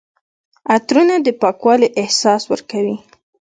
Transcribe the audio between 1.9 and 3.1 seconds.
احساس ورکوي.